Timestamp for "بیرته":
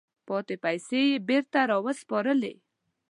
1.27-1.61